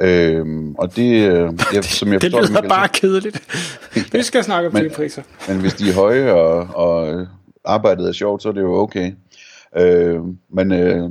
Øhm, 0.00 0.74
og 0.74 0.96
det, 0.96 1.30
øh, 1.30 1.50
jeg, 1.74 1.84
som 2.00 2.12
jeg 2.12 2.22
det 2.22 2.30
forstår, 2.32 2.40
lyder 2.40 2.50
Michael, 2.50 2.68
bare 2.68 2.88
kedeligt. 2.88 3.42
vi 4.12 4.22
skal 4.22 4.44
snakke 4.44 4.66
om 4.68 4.72
Men- 4.74 4.82
timepriser. 4.82 5.22
Men 5.48 5.60
hvis 5.60 5.74
de 5.74 5.88
er 5.90 5.94
høje, 5.94 6.32
og, 6.32 6.58
og 6.74 7.26
arbejdet 7.64 8.08
er 8.08 8.12
sjovt, 8.12 8.42
så 8.42 8.48
er 8.48 8.52
det 8.52 8.60
jo 8.60 8.74
okay. 8.74 9.12
Øh, 9.78 10.20
men 10.52 10.72
øh, 10.72 11.10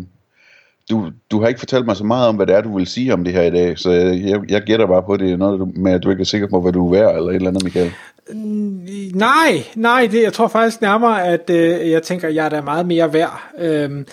du, 0.89 1.11
du 1.31 1.41
har 1.41 1.47
ikke 1.47 1.59
fortalt 1.59 1.85
mig 1.85 1.95
så 1.95 2.03
meget 2.03 2.27
om, 2.27 2.35
hvad 2.35 2.45
det 2.47 2.55
er, 2.55 2.61
du 2.61 2.77
vil 2.77 2.87
sige 2.87 3.13
om 3.13 3.23
det 3.23 3.33
her 3.33 3.41
i 3.41 3.49
dag, 3.51 3.77
så 3.79 3.91
jeg, 3.91 4.39
jeg 4.49 4.61
gætter 4.61 4.87
bare 4.87 5.03
på, 5.03 5.17
det 5.17 5.31
er 5.31 5.37
noget 5.37 5.77
med, 5.77 5.91
at 5.93 6.03
du 6.03 6.09
ikke 6.09 6.21
er 6.21 6.25
sikker 6.25 6.47
på, 6.47 6.61
hvad 6.61 6.71
du 6.73 6.87
er 6.87 6.91
værd, 6.91 7.15
eller 7.15 7.29
et 7.29 7.35
eller 7.35 7.49
andet, 7.49 7.63
Michael. 7.63 7.91
Nej, 9.13 9.63
nej, 9.75 10.07
det, 10.11 10.23
jeg 10.23 10.33
tror 10.33 10.47
faktisk 10.47 10.81
nærmere, 10.81 11.27
at 11.27 11.49
øh, 11.49 11.89
jeg 11.91 12.03
tænker, 12.03 12.27
at 12.27 12.35
jeg 12.35 12.45
er 12.45 12.49
da 12.49 12.61
meget 12.61 12.85
mere 12.85 13.13
værd. 13.13 13.41
Øhm, 13.59 14.05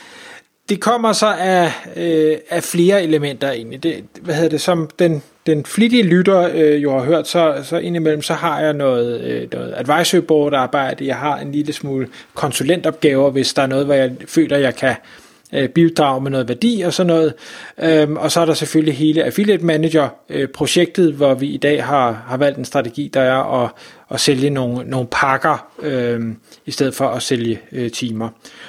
det 0.69 0.81
kommer 0.81 1.13
så 1.13 1.27
af, 1.27 1.73
øh, 1.97 2.37
af 2.51 2.63
flere 2.63 3.03
elementer 3.03 3.51
egentlig. 3.51 3.83
Det, 3.83 4.05
hvad 4.23 4.35
hedder 4.35 4.51
det, 4.51 4.61
som 4.61 4.91
den, 4.99 5.23
den 5.47 5.65
flittige 5.65 6.03
lytter 6.03 6.51
øh, 6.55 6.83
jo 6.83 6.93
har 6.99 7.05
hørt, 7.05 7.29
så, 7.29 7.61
så 7.65 7.77
indimellem 7.77 8.23
så 8.23 8.35
har 8.35 8.61
jeg 8.61 8.73
noget, 8.73 9.21
øh, 9.21 9.49
noget 9.53 9.75
advisory 9.77 10.21
board 10.21 10.55
arbejde, 10.55 11.07
jeg 11.07 11.17
har 11.17 11.39
en 11.39 11.53
lille 11.53 11.73
smule 11.73 12.09
konsulentopgaver, 12.35 13.31
hvis 13.31 13.55
der 13.55 13.63
er 13.63 13.67
noget, 13.67 13.85
hvor 13.85 13.95
jeg 13.95 14.13
føler, 14.27 14.57
jeg 14.57 14.77
kan 14.77 14.91
øh, 14.91 15.22
Øh, 15.53 15.69
bidrage 15.69 16.21
med 16.21 16.31
noget 16.31 16.49
værdi 16.49 16.83
og 16.87 16.93
sådan 16.93 17.07
noget. 17.07 17.35
Øhm, 17.79 18.17
og 18.17 18.33
så 18.33 18.41
er 18.41 18.45
der 18.45 18.55
selvfølgelig 18.55 18.95
hele 18.95 19.25
Affiliate 19.25 19.65
Manager-projektet, 19.65 21.09
øh, 21.09 21.17
hvor 21.17 21.35
vi 21.35 21.47
i 21.47 21.57
dag 21.57 21.85
har, 21.85 22.25
har 22.27 22.37
valgt 22.37 22.59
en 22.59 22.65
strategi, 22.65 23.11
der 23.15 23.21
er 23.21 23.65
at, 23.65 23.71
at 24.11 24.21
sælge 24.21 24.51
nogle, 24.51 24.91
nogle 24.91 25.09
pakker, 25.11 25.67
øh, 25.83 26.21
i 26.67 26.71
stedet 26.71 26.95
for 26.95 27.09
at 27.09 27.23
sælge 27.23 27.61
øh, 27.73 27.91
timer. 27.91 28.29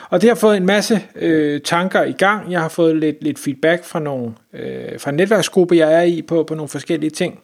Og 0.09 0.21
det 0.21 0.29
har 0.29 0.35
fået 0.35 0.57
en 0.57 0.65
masse 0.65 1.01
øh, 1.15 1.61
tanker 1.61 2.03
i 2.03 2.11
gang. 2.11 2.51
Jeg 2.51 2.61
har 2.61 2.69
fået 2.69 2.95
lidt, 2.95 3.23
lidt 3.23 3.39
feedback 3.39 3.83
fra, 3.83 3.99
nogle, 3.99 4.33
øh, 4.53 4.99
fra 4.99 5.09
en 5.09 5.15
netværksgruppe, 5.15 5.77
jeg 5.77 5.93
er 5.93 6.01
i 6.01 6.21
på, 6.21 6.43
på 6.43 6.55
nogle 6.55 6.69
forskellige 6.69 7.09
ting. 7.09 7.39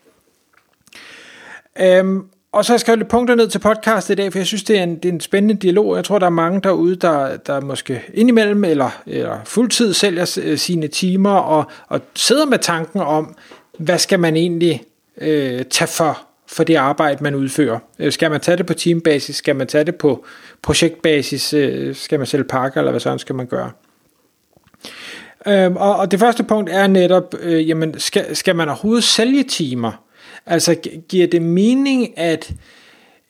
Øhm, 1.81 2.23
og 2.51 2.65
så 2.65 2.71
har 2.71 2.75
jeg 2.75 2.79
skrevet 2.79 2.99
lidt 2.99 3.09
punkter 3.09 3.35
ned 3.35 3.47
til 3.47 3.59
podcast 3.59 4.09
i 4.09 4.15
dag, 4.15 4.31
for 4.31 4.39
jeg 4.39 4.45
synes, 4.45 4.63
det 4.63 4.79
er 4.79 4.83
en, 4.83 4.95
det 4.95 5.05
er 5.09 5.13
en 5.13 5.19
spændende 5.19 5.55
dialog. 5.55 5.95
Jeg 5.95 6.03
tror, 6.03 6.19
der 6.19 6.25
er 6.25 6.29
mange 6.29 6.61
derude, 6.61 6.95
der, 6.95 7.37
der 7.37 7.61
måske 7.61 8.01
indimellem 8.13 8.63
eller, 8.63 9.01
eller 9.05 9.37
fuldtid 9.45 9.93
sælger 9.93 10.39
øh, 10.43 10.57
sine 10.57 10.87
timer 10.87 11.31
og, 11.31 11.65
og 11.87 12.01
sidder 12.15 12.45
med 12.45 12.59
tanken 12.59 13.01
om, 13.01 13.35
hvad 13.77 13.97
skal 13.97 14.19
man 14.19 14.35
egentlig 14.35 14.83
øh, 15.17 15.65
tage 15.65 15.87
for, 15.87 16.21
for 16.47 16.63
det 16.63 16.75
arbejde, 16.75 17.23
man 17.23 17.35
udfører. 17.35 17.79
Øh, 17.99 18.11
skal 18.11 18.31
man 18.31 18.41
tage 18.41 18.57
det 18.57 18.65
på 18.65 18.73
teambasis? 18.73 19.35
Skal 19.35 19.55
man 19.55 19.67
tage 19.67 19.83
det 19.83 19.95
på 19.95 20.25
projektbasis? 20.61 21.53
Øh, 21.53 21.95
skal 21.95 22.19
man 22.19 22.27
sælge 22.27 22.43
pakker, 22.43 22.81
eller 22.81 22.91
hvad 22.91 22.99
sådan 22.99 23.19
skal 23.19 23.35
man 23.35 23.47
gøre? 23.47 23.71
Øhm, 25.47 25.77
og, 25.77 25.95
og 25.95 26.11
det 26.11 26.19
første 26.19 26.43
punkt 26.43 26.69
er 26.69 26.87
netop, 26.87 27.35
øh, 27.39 27.69
jamen, 27.69 27.99
skal, 27.99 28.35
skal 28.35 28.55
man 28.55 28.69
overhovedet 28.69 29.03
sælge 29.03 29.43
timer? 29.43 29.91
Altså 30.49 30.75
giver 31.09 31.27
det 31.27 31.41
mening 31.41 32.19
at, 32.19 32.51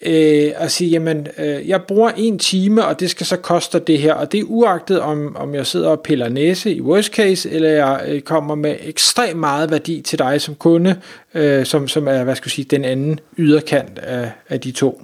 øh, 0.01 0.51
at 0.55 0.71
sige, 0.71 0.89
jamen, 0.89 1.27
øh, 1.37 1.69
jeg 1.69 1.81
bruger 1.87 2.11
en 2.17 2.39
time, 2.39 2.85
og 2.85 2.99
det 2.99 3.09
skal 3.09 3.25
så 3.25 3.37
koste 3.37 3.79
det 3.79 3.99
her, 3.99 4.13
og 4.13 4.31
det 4.31 4.39
er 4.39 4.43
uagtet 4.43 4.99
om, 4.99 5.35
om 5.35 5.55
jeg 5.55 5.67
sidder 5.67 5.89
og 5.89 6.01
piller 6.01 6.29
næse 6.29 6.73
i 6.73 6.81
worst 6.81 7.13
case, 7.13 7.49
eller 7.49 7.69
jeg 7.69 8.01
øh, 8.07 8.21
kommer 8.21 8.55
med 8.55 8.75
ekstremt 8.81 9.39
meget 9.39 9.71
værdi 9.71 10.01
til 10.01 10.19
dig 10.19 10.41
som 10.41 10.55
kunde, 10.55 10.99
øh, 11.33 11.65
som, 11.65 11.87
som 11.87 12.07
er, 12.07 12.23
hvad 12.23 12.35
skal 12.35 12.47
jeg 12.47 12.51
sige, 12.51 12.65
den 12.65 12.85
anden 12.85 13.19
yderkant 13.37 13.99
af, 13.99 14.31
af 14.49 14.61
de 14.61 14.71
to. 14.71 15.01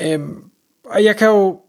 Øh, 0.00 0.20
og 0.84 1.04
jeg 1.04 1.16
kan 1.16 1.28
jo 1.28 1.60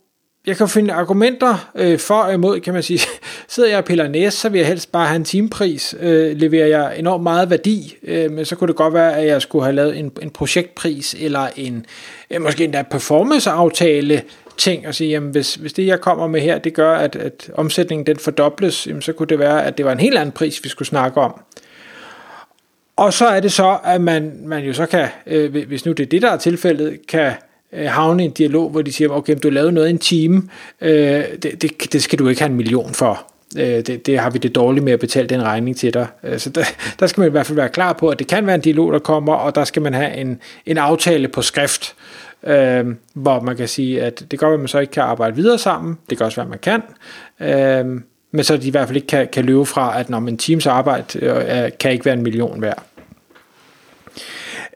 jeg 0.47 0.57
kan 0.57 0.69
finde 0.69 0.93
argumenter 0.93 1.71
øh, 1.75 1.99
for 1.99 2.15
og 2.15 2.33
imod, 2.33 2.59
kan 2.59 2.73
man 2.73 2.83
sige. 2.83 2.99
Sidder 3.47 3.69
jeg 3.69 3.77
og 3.77 3.85
piller 3.85 4.07
næse, 4.07 4.37
så 4.37 4.49
vil 4.49 4.59
jeg 4.59 4.67
helst 4.67 4.91
bare 4.91 5.07
have 5.07 5.15
en 5.15 5.23
timepris. 5.23 5.95
Øh, 5.99 6.37
leverer 6.37 6.67
jeg 6.67 6.99
enormt 6.99 7.23
meget 7.23 7.49
værdi, 7.49 7.97
øh, 8.03 8.31
men 8.31 8.45
så 8.45 8.55
kunne 8.55 8.67
det 8.67 8.75
godt 8.75 8.93
være, 8.93 9.17
at 9.17 9.27
jeg 9.27 9.41
skulle 9.41 9.63
have 9.63 9.75
lavet 9.75 9.97
en, 9.97 10.11
en 10.21 10.29
projektpris, 10.29 11.15
eller 11.19 11.47
en 11.55 11.85
øh, 12.31 12.41
måske 12.41 12.63
endda 12.63 12.81
performance-aftale 12.81 14.21
ting, 14.57 14.87
og 14.87 14.95
sige, 14.95 15.09
jamen 15.09 15.31
hvis, 15.31 15.55
hvis 15.55 15.73
det 15.73 15.85
jeg 15.85 16.01
kommer 16.01 16.27
med 16.27 16.41
her, 16.41 16.57
det 16.57 16.73
gør, 16.73 16.95
at, 16.95 17.15
at 17.15 17.49
omsætningen 17.53 18.05
den 18.05 18.17
fordobles, 18.17 18.87
jamen, 18.87 19.01
så 19.01 19.13
kunne 19.13 19.27
det 19.27 19.39
være, 19.39 19.65
at 19.65 19.77
det 19.77 19.85
var 19.85 19.91
en 19.91 19.99
helt 19.99 20.17
anden 20.17 20.31
pris, 20.31 20.63
vi 20.63 20.69
skulle 20.69 20.87
snakke 20.87 21.21
om. 21.21 21.41
Og 22.95 23.13
så 23.13 23.27
er 23.27 23.39
det 23.39 23.51
så, 23.51 23.77
at 23.83 24.01
man, 24.01 24.39
man 24.45 24.63
jo 24.63 24.73
så 24.73 24.85
kan, 24.85 25.07
øh, 25.25 25.67
hvis 25.67 25.85
nu 25.85 25.91
det 25.91 26.03
er 26.03 26.09
det, 26.09 26.21
der 26.21 26.31
er 26.31 26.37
tilfældet, 26.37 27.07
kan 27.07 27.33
Øh, 27.73 27.85
havne 27.89 28.23
i 28.23 28.25
en 28.25 28.31
dialog, 28.31 28.69
hvor 28.69 28.81
de 28.81 28.91
siger, 28.91 29.09
okay, 29.09 29.35
du 29.43 29.49
lavede 29.49 29.71
noget 29.71 29.87
i 29.87 29.89
en 29.89 29.97
time, 29.97 30.49
øh, 30.81 31.23
det, 31.43 31.61
det, 31.61 31.93
det 31.93 32.03
skal 32.03 32.19
du 32.19 32.27
ikke 32.27 32.41
have 32.41 32.49
en 32.49 32.57
million 32.57 32.93
for. 32.93 33.27
Øh, 33.57 33.63
det, 33.63 34.05
det 34.05 34.19
har 34.19 34.29
vi 34.29 34.37
det 34.37 34.55
dårligt 34.55 34.83
med 34.83 34.93
at 34.93 34.99
betale 34.99 35.27
den 35.27 35.43
regning 35.43 35.77
til 35.77 35.93
dig. 35.93 36.07
Øh, 36.23 36.39
så 36.39 36.49
der, 36.49 36.63
der 36.99 37.07
skal 37.07 37.21
man 37.21 37.29
i 37.29 37.31
hvert 37.31 37.45
fald 37.45 37.55
være 37.55 37.69
klar 37.69 37.93
på, 37.93 38.09
at 38.09 38.19
det 38.19 38.27
kan 38.27 38.45
være 38.45 38.55
en 38.55 38.61
dialog, 38.61 38.93
der 38.93 38.99
kommer, 38.99 39.33
og 39.33 39.55
der 39.55 39.63
skal 39.63 39.81
man 39.81 39.93
have 39.93 40.13
en, 40.13 40.39
en 40.65 40.77
aftale 40.77 41.27
på 41.27 41.41
skrift, 41.41 41.95
øh, 42.43 42.85
hvor 43.13 43.41
man 43.41 43.57
kan 43.57 43.67
sige, 43.67 44.01
at 44.01 44.23
det 44.31 44.39
gør, 44.39 44.53
at 44.53 44.59
man 44.59 44.67
så 44.67 44.79
ikke 44.79 44.91
kan 44.91 45.03
arbejde 45.03 45.35
videre 45.35 45.57
sammen. 45.57 45.97
Det 46.09 46.17
kan 46.17 46.25
også 46.25 46.35
være, 46.35 46.45
at 46.45 46.49
man 46.49 46.59
kan. 46.59 46.81
Øh, 47.39 48.01
men 48.31 48.43
så 48.43 48.57
de 48.57 48.67
i 48.67 48.71
hvert 48.71 48.87
fald 48.87 48.95
ikke 48.95 49.07
kan, 49.07 49.27
kan 49.33 49.45
løbe 49.45 49.65
fra, 49.65 49.99
at 49.99 50.09
når 50.09 50.19
man 50.19 50.37
teams 50.37 50.67
arbejde 50.67 51.25
øh, 51.25 51.71
kan 51.79 51.91
ikke 51.91 52.05
være 52.05 52.13
en 52.13 52.23
million 52.23 52.61
værd. 52.61 52.83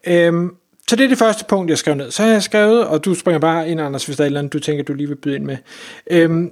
Øhm, 0.07 0.55
så 0.91 0.95
det 0.95 1.03
er 1.03 1.07
det 1.07 1.17
første 1.17 1.45
punkt, 1.45 1.69
jeg 1.69 1.77
skrev 1.77 1.95
ned. 1.95 2.11
Så 2.11 2.23
har 2.23 2.29
jeg 2.29 2.43
skrevet, 2.43 2.87
og 2.87 3.05
du 3.05 3.13
springer 3.13 3.39
bare 3.39 3.69
ind, 3.69 3.81
Anders, 3.81 4.05
hvis 4.05 4.17
der 4.17 4.23
er 4.23 4.25
et 4.25 4.29
eller 4.29 4.39
andet, 4.39 4.53
du 4.53 4.59
tænker, 4.59 4.83
du 4.83 4.93
lige 4.93 5.07
vil 5.07 5.15
byde 5.15 5.35
ind 5.35 5.45
med. 5.45 5.57
Øhm, 6.09 6.51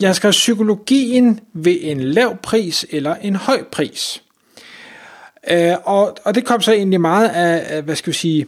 jeg 0.00 0.08
har 0.08 0.14
skrevet 0.14 0.32
psykologien 0.32 1.40
ved 1.52 1.76
en 1.80 2.00
lav 2.00 2.36
pris 2.36 2.86
eller 2.90 3.14
en 3.14 3.36
høj 3.36 3.62
pris. 3.72 4.22
Øh, 5.50 5.72
og, 5.84 6.16
og 6.24 6.34
det 6.34 6.44
kom 6.44 6.60
så 6.60 6.72
egentlig 6.72 7.00
meget 7.00 7.28
af, 7.28 7.76
af, 7.76 7.82
hvad 7.82 7.96
skal 7.96 8.12
vi 8.12 8.16
sige, 8.16 8.46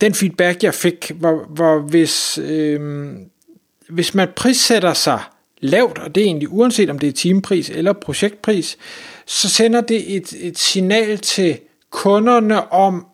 den 0.00 0.14
feedback, 0.14 0.62
jeg 0.62 0.74
fik, 0.74 1.10
hvor, 1.14 1.46
hvor 1.48 1.78
hvis, 1.78 2.38
øh, 2.38 3.10
hvis 3.88 4.14
man 4.14 4.28
prissætter 4.36 4.94
sig 4.94 5.20
lavt, 5.60 5.98
og 5.98 6.14
det 6.14 6.20
er 6.20 6.24
egentlig 6.24 6.52
uanset 6.52 6.90
om 6.90 6.98
det 6.98 7.08
er 7.08 7.12
timepris 7.12 7.70
eller 7.70 7.92
projektpris, 7.92 8.78
så 9.26 9.48
sender 9.48 9.80
det 9.80 10.16
et, 10.16 10.34
et 10.40 10.58
signal 10.58 11.18
til 11.18 11.58
kunderne 11.90 12.72
om, 12.72 13.06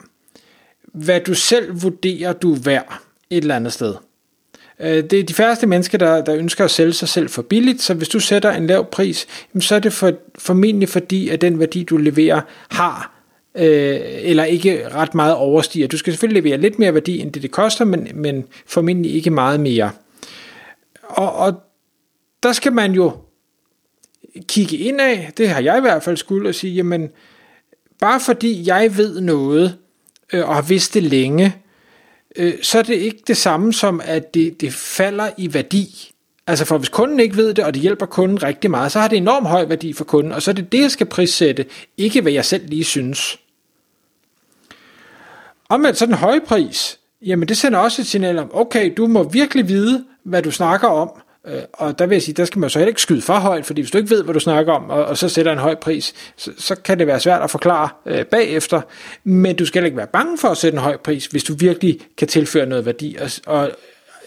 hvad 1.04 1.20
du 1.20 1.34
selv 1.34 1.82
vurderer, 1.82 2.32
du 2.32 2.54
er 2.54 2.58
værd 2.58 3.00
et 3.30 3.36
eller 3.36 3.56
andet 3.56 3.72
sted. 3.72 3.94
Øh, 4.80 5.04
det 5.04 5.12
er 5.12 5.22
de 5.22 5.34
færreste 5.34 5.66
mennesker, 5.66 5.98
der, 5.98 6.24
der 6.24 6.36
ønsker 6.36 6.64
at 6.64 6.70
sælge 6.70 6.92
sig 6.92 7.08
selv 7.08 7.28
for 7.28 7.42
billigt, 7.42 7.82
så 7.82 7.94
hvis 7.94 8.08
du 8.08 8.20
sætter 8.20 8.52
en 8.52 8.66
lav 8.66 8.90
pris, 8.90 9.26
så 9.60 9.74
er 9.74 9.78
det 9.78 9.92
for, 9.92 10.12
formentlig 10.38 10.88
fordi, 10.88 11.28
at 11.28 11.40
den 11.40 11.58
værdi, 11.58 11.82
du 11.82 11.96
leverer, 11.96 12.40
har 12.68 13.18
øh, 13.54 14.00
eller 14.02 14.44
ikke 14.44 14.88
ret 14.88 15.14
meget 15.14 15.34
overstiger. 15.34 15.88
Du 15.88 15.98
skal 15.98 16.12
selvfølgelig 16.12 16.42
levere 16.42 16.60
lidt 16.60 16.78
mere 16.78 16.94
værdi, 16.94 17.20
end 17.20 17.32
det 17.32 17.42
det 17.42 17.50
koster, 17.50 17.84
men, 17.84 18.08
men 18.14 18.44
formentlig 18.66 19.14
ikke 19.14 19.30
meget 19.30 19.60
mere. 19.60 19.90
Og, 21.02 21.32
og 21.32 21.54
der 22.42 22.52
skal 22.52 22.72
man 22.72 22.92
jo 22.92 23.12
kigge 24.48 24.76
ind 24.76 25.00
af, 25.00 25.30
det 25.36 25.48
har 25.48 25.60
jeg 25.60 25.78
i 25.78 25.80
hvert 25.80 26.02
fald 26.02 26.16
skulle, 26.16 26.48
og 26.48 26.54
sige, 26.54 26.74
jamen, 26.74 27.10
bare 28.00 28.20
fordi 28.20 28.68
jeg 28.68 28.96
ved 28.96 29.20
noget, 29.20 29.78
øh, 30.32 30.48
og 30.48 30.54
har 30.54 30.62
vidst 30.62 30.94
det 30.94 31.02
længe, 31.02 31.56
øh, 32.36 32.54
så 32.62 32.78
er 32.78 32.82
det 32.82 32.94
ikke 32.94 33.22
det 33.26 33.36
samme 33.36 33.72
som, 33.72 34.00
at 34.04 34.34
det, 34.34 34.60
det 34.60 34.72
falder 34.72 35.30
i 35.36 35.54
værdi. 35.54 36.12
Altså 36.46 36.64
for 36.64 36.78
hvis 36.78 36.88
kunden 36.88 37.20
ikke 37.20 37.36
ved 37.36 37.54
det, 37.54 37.64
og 37.64 37.74
det 37.74 37.82
hjælper 37.82 38.06
kunden 38.06 38.42
rigtig 38.42 38.70
meget, 38.70 38.92
så 38.92 39.00
har 39.00 39.08
det 39.08 39.16
enorm 39.16 39.46
høj 39.46 39.64
værdi 39.64 39.92
for 39.92 40.04
kunden, 40.04 40.32
og 40.32 40.42
så 40.42 40.50
er 40.50 40.54
det 40.54 40.72
det, 40.72 40.80
jeg 40.80 40.90
skal 40.90 41.06
prissætte, 41.06 41.66
ikke 41.96 42.20
hvad 42.20 42.32
jeg 42.32 42.44
selv 42.44 42.68
lige 42.68 42.84
synes. 42.84 43.38
Omvendt 45.68 45.98
så 45.98 46.06
den 46.06 46.14
høje 46.14 46.40
pris, 46.40 46.98
jamen 47.22 47.48
det 47.48 47.56
sender 47.56 47.78
også 47.78 48.02
et 48.02 48.06
signal 48.06 48.38
om, 48.38 48.50
okay, 48.54 48.92
du 48.96 49.06
må 49.06 49.28
virkelig 49.28 49.68
vide, 49.68 50.04
hvad 50.24 50.42
du 50.42 50.50
snakker 50.50 50.88
om, 50.88 51.10
Øh, 51.46 51.62
Og 51.72 51.98
der 51.98 52.06
vil 52.06 52.14
jeg 52.14 52.22
sige, 52.22 52.34
der 52.34 52.44
skal 52.44 52.58
man 52.58 52.70
så 52.70 52.78
heller 52.78 52.88
ikke 52.88 53.02
skyde 53.02 53.22
for 53.22 53.34
højt, 53.34 53.66
fordi 53.66 53.80
hvis 53.80 53.90
du 53.90 53.98
ikke 53.98 54.10
ved, 54.10 54.24
hvad 54.24 54.34
du 54.34 54.40
snakker 54.40 54.72
om, 54.72 54.90
og, 54.90 55.04
og 55.04 55.18
så 55.18 55.28
sætter 55.28 55.52
en 55.52 55.58
høj 55.58 55.74
pris, 55.74 56.14
så, 56.36 56.52
så 56.58 56.74
kan 56.74 56.98
det 56.98 57.06
være 57.06 57.20
svært 57.20 57.42
at 57.42 57.50
forklare 57.50 57.88
øh, 58.06 58.24
bagefter. 58.24 58.80
Men 59.24 59.56
du 59.56 59.66
skal 59.66 59.78
heller 59.78 59.86
ikke 59.86 59.96
være 59.96 60.06
bange 60.06 60.38
for 60.38 60.48
at 60.48 60.56
sætte 60.56 60.76
en 60.76 60.82
høj 60.82 60.96
pris, 60.96 61.26
hvis 61.26 61.44
du 61.44 61.54
virkelig 61.54 61.98
kan 62.16 62.28
tilføre 62.28 62.66
noget 62.66 62.86
værdi. 62.86 63.16
Og, 63.20 63.30
og 63.46 63.70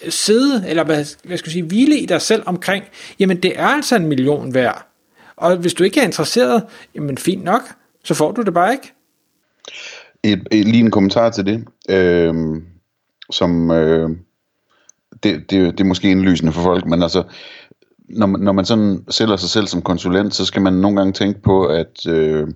sidde, 0.09 0.65
eller 0.67 0.83
hvad, 0.83 1.05
hvad 1.23 1.37
skal 1.37 1.49
jeg 1.49 1.53
sige, 1.53 1.63
hvile 1.63 1.97
i 1.97 2.05
dig 2.05 2.21
selv 2.21 2.43
omkring, 2.45 2.85
jamen 3.19 3.37
det 3.37 3.59
er 3.59 3.67
altså 3.67 3.95
en 3.95 4.07
million 4.07 4.53
værd. 4.53 4.87
Og 5.35 5.57
hvis 5.57 5.73
du 5.73 5.83
ikke 5.83 5.99
er 5.99 6.03
interesseret, 6.03 6.63
jamen 6.95 7.17
fint 7.17 7.43
nok, 7.43 7.61
så 8.03 8.13
får 8.13 8.31
du 8.31 8.41
det 8.41 8.53
bare 8.53 8.71
ikke. 8.71 8.93
Et, 10.23 10.47
et, 10.51 10.65
lige 10.65 10.79
en 10.79 10.91
kommentar 10.91 11.29
til 11.29 11.45
det, 11.45 11.65
øh, 11.89 12.33
som 13.31 13.71
øh, 13.71 14.09
det, 15.23 15.49
det, 15.49 15.77
det 15.77 15.79
er 15.79 15.87
måske 15.87 16.11
indlysende 16.11 16.51
for 16.51 16.61
folk, 16.61 16.85
men 16.85 17.03
altså, 17.03 17.23
når 18.09 18.27
man, 18.27 18.41
når 18.41 18.51
man 18.51 18.65
sådan 18.65 19.03
sælger 19.09 19.35
sig 19.35 19.49
selv 19.49 19.67
som 19.67 19.81
konsulent, 19.81 20.35
så 20.35 20.45
skal 20.45 20.61
man 20.61 20.73
nogle 20.73 20.97
gange 20.97 21.13
tænke 21.13 21.41
på, 21.41 21.65
at 21.65 22.07
øh, 22.07 22.47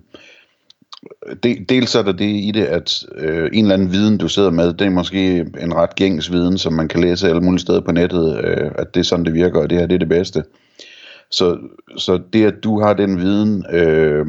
de, 1.42 1.64
dels 1.68 1.94
er 1.94 2.02
der 2.02 2.12
det 2.12 2.24
i 2.24 2.50
det, 2.54 2.64
at 2.64 3.04
øh, 3.16 3.50
en 3.52 3.64
eller 3.64 3.74
anden 3.74 3.92
viden, 3.92 4.18
du 4.18 4.28
sidder 4.28 4.50
med, 4.50 4.72
det 4.72 4.86
er 4.86 4.90
måske 4.90 5.38
en 5.38 5.74
ret 5.74 5.94
gængs 5.94 6.32
viden, 6.32 6.58
som 6.58 6.72
man 6.72 6.88
kan 6.88 7.00
læse 7.00 7.28
alle 7.28 7.40
mulige 7.40 7.60
steder 7.60 7.80
på 7.80 7.92
nettet, 7.92 8.44
øh, 8.44 8.70
at 8.78 8.94
det 8.94 9.00
er 9.00 9.04
sådan, 9.04 9.24
det 9.24 9.34
virker, 9.34 9.60
og 9.60 9.70
det 9.70 9.78
her 9.78 9.86
det 9.86 9.94
er 9.94 9.98
det 9.98 10.08
bedste. 10.08 10.44
Så, 11.30 11.58
så 11.96 12.20
det, 12.32 12.46
at 12.46 12.54
du 12.64 12.80
har 12.80 12.94
den 12.94 13.18
viden, 13.18 13.64
øh, 13.72 14.26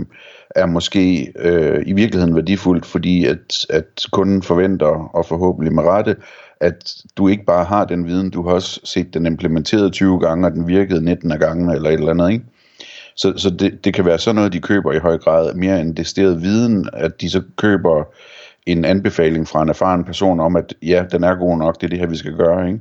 er 0.55 0.65
måske 0.65 1.33
øh, 1.39 1.83
i 1.85 1.93
virkeligheden 1.93 2.35
værdifuldt, 2.35 2.85
fordi 2.85 3.25
at, 3.25 3.65
at 3.69 4.05
kunden 4.11 4.43
forventer, 4.43 5.15
og 5.15 5.25
forhåbentlig 5.25 5.73
med 5.73 5.83
rette, 5.83 6.15
at 6.59 6.95
du 7.17 7.27
ikke 7.27 7.45
bare 7.45 7.65
har 7.65 7.85
den 7.85 8.07
viden, 8.07 8.29
du 8.29 8.47
har 8.47 8.53
også 8.53 8.79
set 8.83 9.13
den 9.13 9.25
implementeret 9.25 9.93
20 9.93 10.19
gange, 10.19 10.47
og 10.47 10.51
den 10.51 10.67
virkede 10.67 11.05
19 11.05 11.31
af 11.31 11.39
gange, 11.39 11.75
eller 11.75 11.89
et 11.89 11.93
eller 11.93 12.09
andet, 12.09 12.31
ikke? 12.31 12.45
Så, 13.15 13.33
så 13.37 13.49
det, 13.49 13.85
det 13.85 13.93
kan 13.93 14.05
være 14.05 14.19
sådan 14.19 14.35
noget, 14.35 14.53
de 14.53 14.59
køber 14.59 14.93
i 14.93 14.99
høj 14.99 15.17
grad, 15.17 15.53
mere 15.53 15.81
end 15.81 15.95
det 15.95 16.41
viden, 16.41 16.89
at 16.93 17.21
de 17.21 17.29
så 17.29 17.41
køber 17.55 18.03
en 18.65 18.85
anbefaling 18.85 19.47
fra 19.47 19.63
en 19.63 19.69
erfaren 19.69 20.03
person 20.03 20.39
om, 20.39 20.55
at 20.55 20.73
ja, 20.81 21.05
den 21.11 21.23
er 21.23 21.35
god 21.35 21.57
nok, 21.57 21.81
det 21.81 21.83
er 21.83 21.89
det 21.89 21.99
her, 21.99 22.07
vi 22.07 22.15
skal 22.15 22.33
gøre, 22.33 22.67
ikke? 22.67 22.79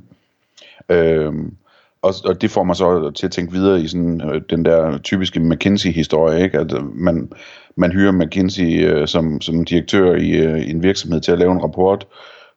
Øhm, 0.89 1.53
og, 2.01 2.13
og 2.25 2.41
det 2.41 2.51
får 2.51 2.63
mig 2.63 2.75
så 2.75 3.11
til 3.11 3.25
at 3.25 3.31
tænke 3.31 3.53
videre 3.53 3.81
i 3.81 3.87
sådan 3.87 4.21
øh, 4.21 4.41
den 4.49 4.65
der 4.65 4.97
typiske 4.97 5.39
McKinsey-historie, 5.39 6.43
ikke? 6.43 6.59
At 6.59 6.73
øh, 6.73 6.95
man, 6.95 7.31
man 7.75 7.91
hyrer 7.91 8.11
McKinsey 8.11 8.85
øh, 8.85 9.07
som, 9.07 9.41
som 9.41 9.65
direktør 9.65 10.15
i, 10.15 10.29
øh, 10.29 10.59
i 10.59 10.69
en 10.69 10.83
virksomhed 10.83 11.21
til 11.21 11.31
at 11.31 11.39
lave 11.39 11.51
en 11.51 11.63
rapport, 11.63 12.07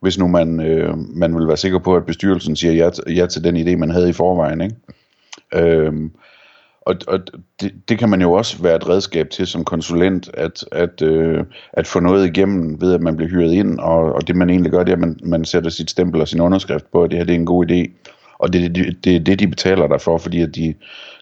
hvis 0.01 0.19
nu 0.19 0.29
man, 0.29 0.61
øh, 0.61 0.99
man 0.99 1.39
vil 1.39 1.49
være 1.49 1.57
sikker 1.57 1.79
på, 1.79 1.97
at 1.97 2.07
bestyrelsen 2.07 2.57
siger 2.57 2.73
ja, 2.73 2.91
ja 3.15 3.27
til 3.27 3.45
den 3.45 3.57
idé, 3.57 3.77
man 3.77 3.91
havde 3.91 4.09
i 4.09 4.13
forvejen. 4.13 4.61
Ikke? 4.61 4.77
Øhm, 5.55 6.11
og 6.81 6.97
og 7.09 7.19
det, 7.61 7.73
det 7.89 7.99
kan 7.99 8.09
man 8.09 8.23
jo 8.23 8.33
også 8.33 8.63
være 8.63 8.77
et 8.77 8.89
redskab 8.89 9.31
til 9.31 9.47
som 9.47 9.65
konsulent, 9.65 10.31
at, 10.35 10.65
at, 10.73 11.03
øh, 11.03 11.45
at 11.73 11.87
få 11.87 12.01
noget 12.01 12.27
igennem 12.27 12.81
ved, 12.81 12.95
at 12.95 13.01
man 13.01 13.17
bliver 13.17 13.31
hyret 13.31 13.53
ind, 13.53 13.79
og, 13.79 14.13
og 14.13 14.29
det 14.29 14.37
man 14.37 14.51
egentlig 14.51 14.73
gør, 14.73 14.85
det 14.85 14.89
er, 14.93 14.97
at 14.97 15.01
man, 15.01 15.21
man 15.25 15.45
sætter 15.45 15.71
sit 15.71 15.91
stempel 15.91 16.21
og 16.21 16.29
sin 16.29 16.41
underskrift 16.41 16.91
på, 16.93 17.03
at 17.03 17.11
det 17.11 17.19
her 17.19 17.25
det 17.25 17.35
er 17.35 17.39
en 17.39 17.47
god 17.47 17.71
idé. 17.71 18.11
Og 18.39 18.53
det 18.53 18.65
er 18.65 18.69
det, 18.69 19.05
det, 19.05 19.27
det, 19.27 19.39
de 19.39 19.49
betaler 19.49 19.87
dig 19.87 20.01
for, 20.01 20.19
fordi 20.19 20.43
at 20.43 20.55
de 20.55 20.75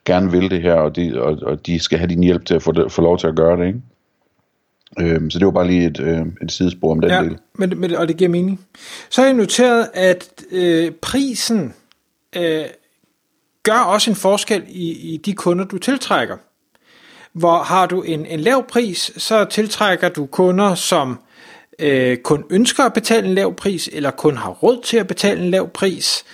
gerne 0.04 0.31
vil 0.31 0.50
det 0.50 0.62
her, 0.62 0.74
og 0.74 0.96
de, 0.96 1.22
og, 1.22 1.38
og 1.42 1.66
de 1.66 1.78
skal 1.78 1.98
have 1.98 2.08
din 2.08 2.22
hjælp 2.22 2.44
til 2.44 2.54
at 2.54 2.62
få, 2.62 2.72
det, 2.72 2.92
få 2.92 3.02
lov 3.02 3.19
til 3.19 3.26
at 3.26 3.36
gøre 3.36 3.56
det. 3.60 3.66
Ikke? 3.66 3.81
Øhm, 5.00 5.31
så 5.31 5.38
det 5.38 5.46
var 5.46 5.52
bare 5.52 5.67
lige 5.67 5.87
et, 5.87 6.00
øh, 6.00 6.26
et 6.43 6.52
sidespor 6.52 6.90
om 6.90 7.00
den 7.00 7.11
ja, 7.11 7.23
del. 7.23 7.38
Men, 7.55 7.81
men, 7.81 7.94
og 7.94 8.08
det 8.08 8.17
giver 8.17 8.31
mening. 8.31 8.61
Så 9.11 9.20
har 9.20 9.29
jeg 9.29 9.37
noteret, 9.37 9.88
at 9.94 10.44
øh, 10.50 10.90
prisen 10.90 11.75
øh, 12.37 12.64
gør 13.62 13.79
også 13.79 14.11
en 14.11 14.17
forskel 14.17 14.62
i, 14.69 15.14
i 15.14 15.17
de 15.17 15.32
kunder, 15.32 15.64
du 15.64 15.79
tiltrækker. 15.79 16.37
Hvor 17.32 17.58
har 17.58 17.87
du 17.87 18.02
en, 18.02 18.26
en 18.26 18.40
lav 18.40 18.67
pris, 18.69 19.12
så 19.17 19.44
tiltrækker 19.44 20.08
du 20.08 20.26
kunder, 20.26 20.75
som 20.75 21.19
øh, 21.79 22.17
kun 22.17 22.44
ønsker 22.50 22.84
at 22.84 22.93
betale 22.93 23.29
en 23.29 23.34
lav 23.34 23.55
pris, 23.55 23.91
eller 23.93 24.11
kun 24.11 24.37
har 24.37 24.50
råd 24.50 24.82
til 24.82 24.96
at 24.96 25.06
betale 25.06 25.43
en 25.43 25.50
lav 25.50 25.69
pris. 25.69 26.25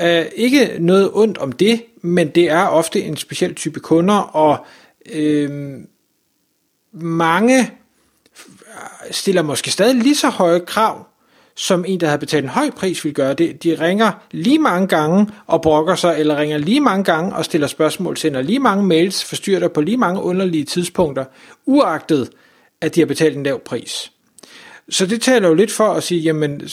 Øh, 0.00 0.24
ikke 0.36 0.76
noget 0.78 1.10
ondt 1.12 1.38
om 1.38 1.52
det, 1.52 1.84
men 2.02 2.28
det 2.28 2.50
er 2.50 2.66
ofte 2.66 3.02
en 3.02 3.16
speciel 3.16 3.54
type 3.54 3.80
kunder, 3.80 4.18
og 4.18 4.66
øh, 5.12 5.78
mange 6.92 7.70
stiller 9.10 9.42
måske 9.42 9.70
stadig 9.70 9.94
lige 9.94 10.16
så 10.16 10.28
høje 10.28 10.60
krav, 10.60 11.06
som 11.56 11.84
en, 11.88 12.00
der 12.00 12.06
havde 12.06 12.18
betalt 12.18 12.44
en 12.44 12.50
høj 12.50 12.70
pris, 12.70 13.04
vil 13.04 13.14
gøre. 13.14 13.34
De 13.34 13.76
ringer 13.80 14.12
lige 14.30 14.58
mange 14.58 14.88
gange 14.88 15.26
og 15.46 15.62
brokker 15.62 15.94
sig, 15.94 16.14
eller 16.18 16.36
ringer 16.36 16.58
lige 16.58 16.80
mange 16.80 17.04
gange 17.04 17.36
og 17.36 17.44
stiller 17.44 17.66
spørgsmål, 17.66 18.16
sender 18.16 18.42
lige 18.42 18.58
mange 18.58 18.84
mails, 18.84 19.24
forstyrrer 19.24 19.60
dig 19.60 19.72
på 19.72 19.80
lige 19.80 19.96
mange 19.96 20.22
underlige 20.22 20.64
tidspunkter, 20.64 21.24
uagtet 21.66 22.30
at 22.80 22.94
de 22.94 23.00
har 23.00 23.06
betalt 23.06 23.36
en 23.36 23.42
lav 23.42 23.60
pris. 23.60 24.12
Så 24.88 25.06
det 25.06 25.22
taler 25.22 25.48
jo 25.48 25.54
lidt 25.54 25.72
for 25.72 25.88
at 25.88 26.02
sige, 26.02 26.20
jamen, 26.20 26.68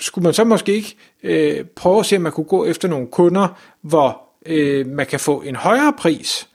skulle 0.00 0.22
man 0.22 0.34
så 0.34 0.44
måske 0.44 0.74
ikke 0.74 0.96
øh, 1.22 1.64
prøve 1.76 1.98
at 1.98 2.06
se, 2.06 2.16
om 2.16 2.22
man 2.22 2.32
kunne 2.32 2.44
gå 2.44 2.64
efter 2.64 2.88
nogle 2.88 3.06
kunder, 3.06 3.48
hvor 3.82 4.22
øh, 4.46 4.86
man 4.86 5.06
kan 5.06 5.20
få 5.20 5.40
en 5.40 5.56
højere 5.56 5.92
pris, 5.98 6.48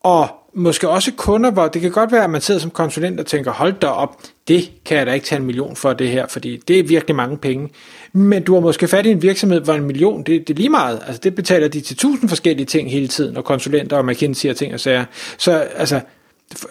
og 0.00 0.28
måske 0.54 0.88
også 0.88 1.12
kunder, 1.16 1.50
hvor 1.50 1.68
det 1.68 1.82
kan 1.82 1.90
godt 1.90 2.12
være, 2.12 2.24
at 2.24 2.30
man 2.30 2.40
sidder 2.40 2.60
som 2.60 2.70
konsulent 2.70 3.20
og 3.20 3.26
tænker, 3.26 3.52
hold 3.52 3.72
da 3.72 3.86
op, 3.86 4.22
det 4.48 4.70
kan 4.84 4.98
jeg 4.98 5.06
da 5.06 5.12
ikke 5.12 5.26
tage 5.26 5.38
en 5.38 5.46
million 5.46 5.76
for 5.76 5.92
det 5.92 6.08
her, 6.08 6.26
fordi 6.26 6.56
det 6.56 6.78
er 6.78 6.82
virkelig 6.82 7.16
mange 7.16 7.36
penge. 7.36 7.68
Men 8.12 8.42
du 8.42 8.54
har 8.54 8.60
måske 8.60 8.88
fat 8.88 9.06
i 9.06 9.10
en 9.10 9.22
virksomhed, 9.22 9.60
hvor 9.60 9.74
en 9.74 9.84
million, 9.84 10.22
det, 10.22 10.48
det 10.48 10.54
er 10.54 10.58
lige 10.58 10.68
meget. 10.68 11.02
Altså 11.06 11.20
det 11.24 11.34
betaler 11.34 11.68
de 11.68 11.80
til 11.80 11.96
tusind 11.96 12.28
forskellige 12.28 12.66
ting 12.66 12.90
hele 12.90 13.08
tiden, 13.08 13.36
og 13.36 13.44
konsulenter 13.44 13.96
og 13.96 14.06
McKinsey 14.06 14.50
og 14.50 14.56
ting 14.56 14.74
og 14.74 14.80
sager. 14.80 15.04
Så 15.38 15.52
altså, 15.52 16.00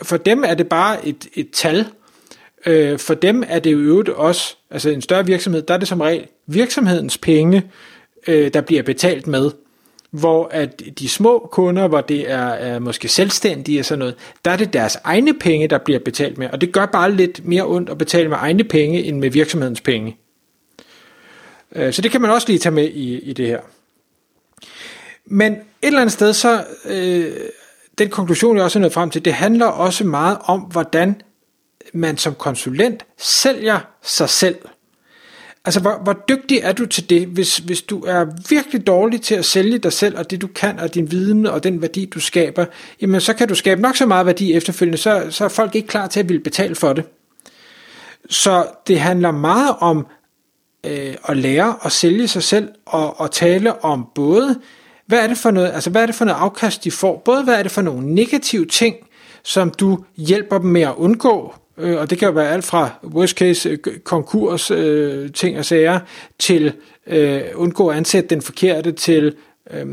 for 0.02 0.18
dem 0.18 0.44
er 0.44 0.54
det 0.54 0.68
bare 0.68 1.08
et, 1.08 1.28
et 1.34 1.50
tal. 1.54 1.86
Øh, 2.66 3.00
for 3.00 3.14
dem 3.14 3.44
er 3.48 3.60
det 3.60 3.72
jo 3.72 3.78
øvrigt 3.78 4.10
også, 4.10 4.56
altså 4.72 4.90
en 4.90 5.02
større 5.02 5.26
virksomhed, 5.26 5.62
der 5.62 5.74
er 5.74 5.78
det 5.78 5.88
som 5.88 6.02
regel 6.02 6.28
virksomhedens 6.48 7.18
penge, 7.18 7.64
øh, 8.28 8.54
der 8.54 8.62
bliver 8.62 8.84
betalt 8.84 9.28
med 9.28 9.52
hvor 10.20 10.48
at 10.52 10.82
de 11.00 11.10
små 11.10 11.50
kunder, 11.52 11.88
hvor 11.88 12.02
det 12.02 12.32
er, 12.32 12.48
er 12.48 12.80
måske 12.80 13.08
selvstændige 13.08 13.80
og 13.80 13.86
sådan 13.86 14.00
noget, 14.00 14.16
der 14.46 14.52
er 14.52 14.58
det 14.58 14.74
deres 14.74 14.98
egne 15.04 15.34
penge, 15.34 15.68
der 15.68 15.78
bliver 15.78 16.00
betalt 16.00 16.38
med, 16.38 16.50
og 16.50 16.62
det 16.62 16.74
gør 16.74 16.86
bare 16.86 17.12
lidt 17.12 17.46
mere 17.46 17.66
ondt 17.66 17.90
at 17.90 17.98
betale 17.98 18.30
med 18.30 18.38
egne 18.40 18.64
penge, 18.64 19.04
end 19.04 19.20
med 19.20 19.30
virksomhedens 19.30 19.82
penge. 19.82 20.18
Øh, 21.76 21.94
så 21.94 22.02
det 22.02 22.12
kan 22.12 22.22
man 22.22 22.32
også 22.32 22.48
lige 22.48 22.60
tage 22.60 22.76
med 22.76 22.90
i, 22.90 23.20
i 23.20 23.34
det 23.34 23.48
her. 23.48 23.60
Men 25.26 25.54
et 25.54 25.60
eller 25.82 26.02
andet 26.02 26.14
sted, 26.14 26.34
så 26.34 26.64
øh, 26.86 27.34
den 27.98 28.10
konklusion, 28.10 28.58
jeg 28.58 28.64
også 28.64 28.80
er 28.80 28.82
nået 28.82 28.94
frem 28.94 29.10
til, 29.10 29.26
det 29.26 29.34
handler 29.34 29.66
også 29.66 30.04
meget 30.04 30.38
om, 30.44 30.60
hvordan 30.60 31.22
man 31.94 32.18
som 32.18 32.36
konsulent 32.36 33.06
sælger 33.18 33.80
sig 34.04 34.30
selv. 34.30 34.58
Altså, 35.68 35.80
hvor, 35.80 36.00
hvor 36.04 36.14
dygtig 36.30 36.60
er 36.64 36.72
du 36.72 36.86
til 36.86 37.10
det, 37.10 37.28
hvis, 37.28 37.58
hvis 37.58 37.82
du 37.82 38.00
er 38.00 38.26
virkelig 38.50 38.88
dårlig 38.88 39.22
til 39.22 39.36
at 39.36 39.46
sælge 39.46 39.78
dig 39.78 39.94
selv, 39.94 40.18
og 40.18 40.32
det 40.32 40.42
du 40.42 40.48
kan, 40.48 40.80
og 40.80 40.94
din 40.94 41.12
viden, 41.12 41.46
og 41.46 41.64
den 41.64 41.82
værdi, 41.82 42.06
du 42.06 42.20
skaber, 42.20 42.66
jamen 43.02 43.22
så 43.22 43.34
kan 43.34 43.48
du 43.48 43.56
skabe 43.56 43.82
nok 43.82 43.96
så 43.96 44.06
meget 44.06 44.26
værdi 44.26 44.54
efterfølgende, 44.54 44.98
så, 44.98 45.28
så 45.30 45.44
er 45.44 45.50
folk 45.50 45.76
ikke 45.76 45.88
klar 45.88 46.08
til 46.08 46.20
at 46.20 46.30
ville 46.30 46.44
betale 46.44 46.76
for 46.76 46.94
det. 46.94 47.06
Så 48.30 48.66
det 48.88 49.00
handler 49.00 49.32
meget 49.32 49.76
om 49.80 50.08
øh, 50.86 51.16
at 51.30 51.38
lære 51.38 51.76
at 51.86 51.92
sælge 51.92 52.28
sig 52.28 52.44
selv, 52.44 52.70
og, 52.86 53.20
og 53.20 53.32
tale 53.32 53.84
om 53.84 54.06
både, 54.16 54.60
hvad 55.06 55.20
er 55.20 55.28
det 55.28 55.38
for 55.38 55.52
noget, 55.52 55.72
altså 55.74 55.90
hvad 55.90 56.02
er 56.02 56.06
det 56.06 56.16
for 56.16 56.26
noget 56.26 56.40
afkast, 56.40 56.84
de 56.84 56.92
får, 56.92 57.22
både 57.26 57.44
hvad 57.44 57.56
er 57.56 57.64
det 57.64 57.72
for 57.72 57.82
nogle 57.82 58.16
negative 58.16 58.66
ting, 58.66 58.96
som 59.44 59.70
du 59.70 60.04
hjælper 60.18 60.58
dem 60.58 60.70
med 60.70 60.82
at 60.82 60.94
undgå, 60.98 61.54
øh, 61.78 61.98
og 61.98 62.10
det 62.10 62.18
kan 62.18 62.28
jo 62.28 62.34
være 62.34 62.50
alt 62.50 62.66
fra 62.66 62.90
worst 63.04 63.38
case 63.38 63.70
øh, 63.70 63.78
konkurs 64.04 64.72
øh, 64.72 65.32
ting 65.32 65.58
og 65.58 65.66
sager, 65.66 66.00
til 66.40 66.74
øh, 67.08 67.42
undgå 67.56 67.88
at 67.88 67.98
ansætte 67.98 68.30
den 68.30 68.42
forkerte, 68.42 68.92
til 68.92 69.36
øh, 69.72 69.86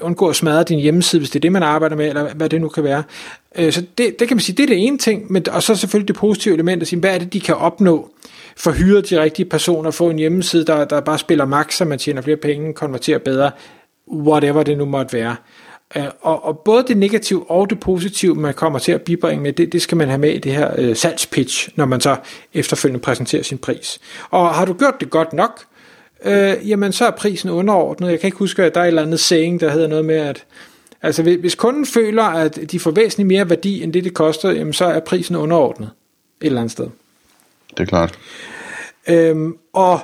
undgå 0.00 0.28
at 0.28 0.36
smadre 0.36 0.64
din 0.64 0.78
hjemmeside, 0.78 1.20
hvis 1.20 1.30
det 1.30 1.38
er 1.38 1.40
det, 1.40 1.52
man 1.52 1.62
arbejder 1.62 1.96
med, 1.96 2.08
eller 2.08 2.34
hvad 2.34 2.48
det 2.48 2.60
nu 2.60 2.68
kan 2.68 2.84
være. 2.84 3.02
Øh, 3.58 3.72
så 3.72 3.84
det, 3.98 4.18
det 4.20 4.28
kan 4.28 4.36
man 4.36 4.42
sige, 4.42 4.56
det 4.56 4.62
er 4.62 4.66
det 4.66 4.86
ene 4.86 4.98
ting, 4.98 5.32
men, 5.32 5.48
og 5.50 5.62
så 5.62 5.74
selvfølgelig 5.74 6.08
det 6.08 6.16
positive 6.16 6.54
element 6.54 6.82
at 6.82 6.88
sige, 6.88 7.00
hvad 7.00 7.14
er 7.14 7.18
det, 7.18 7.32
de 7.32 7.40
kan 7.40 7.54
opnå, 7.54 8.10
for 8.56 8.70
hyre 8.70 9.00
de 9.00 9.22
rigtige 9.22 9.46
personer, 9.46 9.90
få 9.90 10.10
en 10.10 10.18
hjemmeside, 10.18 10.64
der, 10.64 10.84
der 10.84 11.00
bare 11.00 11.18
spiller 11.18 11.44
max, 11.44 11.76
så 11.76 11.84
man 11.84 11.98
tjener 11.98 12.22
flere 12.22 12.36
penge, 12.36 12.74
konverterer 12.74 13.18
bedre, 13.18 13.50
whatever 14.12 14.62
det 14.62 14.78
nu 14.78 14.84
måtte 14.84 15.12
være. 15.12 15.36
Øh, 15.96 16.04
og, 16.20 16.44
og 16.44 16.58
både 16.58 16.84
det 16.88 16.96
negative 16.96 17.50
og 17.50 17.70
det 17.70 17.80
positive, 17.80 18.34
man 18.34 18.54
kommer 18.54 18.78
til 18.78 18.92
at 18.92 19.02
bibringe 19.02 19.42
med, 19.42 19.52
det, 19.52 19.72
det 19.72 19.82
skal 19.82 19.96
man 19.96 20.08
have 20.08 20.18
med 20.18 20.30
i 20.30 20.38
det 20.38 20.52
her 20.52 20.74
øh, 20.78 20.96
salgspitch, 20.96 21.68
når 21.76 21.84
man 21.84 22.00
så 22.00 22.16
efterfølgende 22.54 23.02
præsenterer 23.02 23.42
sin 23.42 23.58
pris. 23.58 24.00
Og 24.30 24.54
har 24.54 24.64
du 24.64 24.72
gjort 24.72 24.94
det 25.00 25.10
godt 25.10 25.32
nok, 25.32 25.64
øh, 26.24 26.68
jamen 26.70 26.92
så 26.92 27.06
er 27.06 27.10
prisen 27.10 27.50
underordnet. 27.50 28.10
Jeg 28.10 28.20
kan 28.20 28.28
ikke 28.28 28.38
huske, 28.38 28.64
at 28.64 28.74
der 28.74 28.80
er 28.80 28.84
et 28.84 28.88
eller 28.88 29.02
andet 29.02 29.20
saying, 29.20 29.60
der 29.60 29.70
hedder 29.70 29.88
noget 29.88 30.04
med, 30.04 30.16
at 30.16 30.44
altså, 31.02 31.22
hvis 31.22 31.54
kunden 31.54 31.86
føler, 31.86 32.22
at 32.22 32.58
de 32.70 32.80
får 32.80 32.90
væsentligt 32.90 33.26
mere 33.26 33.50
værdi, 33.50 33.82
end 33.82 33.92
det 33.92 34.04
det 34.04 34.14
koster, 34.14 34.50
jamen 34.50 34.72
så 34.72 34.84
er 34.84 35.00
prisen 35.00 35.36
underordnet 35.36 35.90
et 36.40 36.46
eller 36.46 36.60
andet 36.60 36.72
sted. 36.72 36.88
Det 37.70 37.80
er 37.80 37.84
klart. 37.84 38.18
Øhm, 39.08 39.56
og 39.72 40.00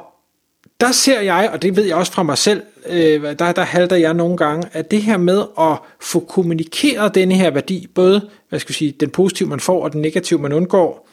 der 0.82 0.92
ser 0.92 1.20
jeg, 1.20 1.50
og 1.52 1.62
det 1.62 1.76
ved 1.76 1.84
jeg 1.84 1.96
også 1.96 2.12
fra 2.12 2.22
mig 2.22 2.38
selv, 2.38 2.62
øh, 2.86 3.22
der, 3.38 3.52
der 3.52 3.62
halter 3.62 3.96
jeg 3.96 4.14
nogle 4.14 4.36
gange, 4.36 4.68
at 4.72 4.90
det 4.90 5.02
her 5.02 5.16
med 5.16 5.44
at 5.60 5.78
få 6.00 6.20
kommunikeret 6.20 7.14
denne 7.14 7.34
her 7.34 7.50
værdi, 7.50 7.86
både 7.94 8.28
hvad 8.48 8.60
skal 8.60 8.70
jeg 8.70 8.76
sige, 8.76 8.92
den 9.00 9.10
positive 9.10 9.48
man 9.48 9.60
får 9.60 9.84
og 9.84 9.92
den 9.92 10.02
negative 10.02 10.40
man 10.40 10.52
undgår, 10.52 11.08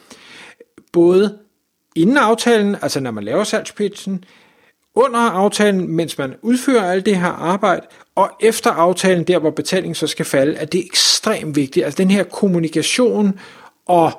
både 0.92 1.38
inden 1.96 2.18
aftalen, 2.18 2.76
altså 2.82 3.00
når 3.00 3.12
man 3.12 3.24
laver 3.24 3.44
salgspitchen, 3.44 4.24
under 4.96 5.20
aftalen, 5.20 5.96
mens 5.96 6.18
man 6.18 6.36
udfører 6.42 6.92
alt 6.92 7.06
det 7.06 7.18
her 7.18 7.28
arbejde, 7.28 7.82
og 8.16 8.30
efter 8.42 8.72
aftalen, 8.72 9.24
der 9.24 9.40
hvor 9.40 9.52
betalingen 9.52 9.96
så 9.96 10.08
skal 10.08 10.26
falde, 10.26 10.58
at 10.58 10.72
det 10.72 10.80
er 10.80 10.86
ekstremt 10.86 11.56
vigtigt. 11.56 11.86
Altså 11.86 11.98
den 11.98 12.12
her 12.12 12.24
kommunikation 12.24 13.40
og 13.86 14.12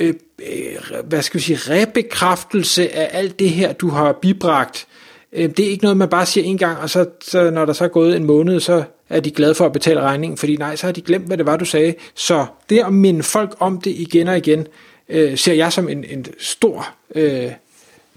øh, 0.00 0.14
øh, 0.38 1.04
hvad 1.04 1.22
skal 1.22 1.38
vi 1.38 1.42
sige, 1.42 1.58
rebekræftelse 1.74 2.96
af 2.96 3.10
alt 3.12 3.38
det 3.38 3.50
her, 3.50 3.72
du 3.72 3.88
har 3.88 4.12
bibragt. 4.12 4.86
Øh, 5.32 5.50
det 5.50 5.60
er 5.60 5.70
ikke 5.70 5.84
noget, 5.84 5.96
man 5.96 6.08
bare 6.08 6.26
siger 6.26 6.44
en 6.44 6.58
gang, 6.58 6.78
og 6.78 6.90
så, 6.90 7.06
så 7.20 7.50
når 7.50 7.64
der 7.64 7.72
så 7.72 7.84
er 7.84 7.88
gået 7.88 8.16
en 8.16 8.24
måned, 8.24 8.60
så 8.60 8.84
er 9.08 9.20
de 9.20 9.30
glade 9.30 9.54
for 9.54 9.66
at 9.66 9.72
betale 9.72 10.00
regningen, 10.00 10.38
fordi 10.38 10.56
nej, 10.56 10.76
så 10.76 10.86
har 10.86 10.92
de 10.92 11.00
glemt, 11.00 11.26
hvad 11.26 11.36
det 11.36 11.46
var, 11.46 11.56
du 11.56 11.64
sagde. 11.64 11.94
Så 12.14 12.46
det 12.70 12.78
at 12.78 12.92
minde 12.92 13.22
folk 13.22 13.56
om 13.58 13.80
det 13.80 13.90
igen 13.90 14.28
og 14.28 14.36
igen, 14.36 14.66
øh, 15.08 15.38
ser 15.38 15.54
jeg 15.54 15.72
som 15.72 15.88
en, 15.88 16.04
en 16.04 16.26
stor 16.38 16.88
øh, 17.14 17.50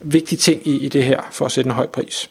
vigtig 0.01 0.39
ting 0.39 0.67
i, 0.67 0.85
i 0.85 0.89
det 0.89 1.03
her, 1.03 1.21
for 1.31 1.45
at 1.45 1.51
sætte 1.51 1.67
en 1.67 1.75
høj 1.75 1.87
pris. 1.87 2.29